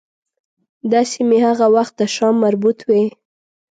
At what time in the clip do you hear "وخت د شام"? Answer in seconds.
1.75-2.35